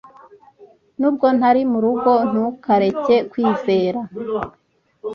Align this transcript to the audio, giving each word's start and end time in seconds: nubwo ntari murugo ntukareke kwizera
nubwo 0.99 1.27
ntari 1.37 1.61
murugo 1.71 2.13
ntukareke 2.31 3.15
kwizera 3.31 3.99